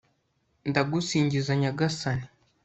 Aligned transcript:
ndagusingiza 0.69 1.51
nyagasani 1.61 2.25